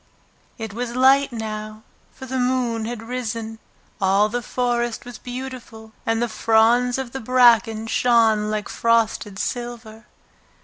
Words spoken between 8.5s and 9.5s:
frosted